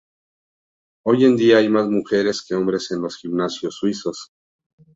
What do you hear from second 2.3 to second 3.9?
que hombres en los gimnasios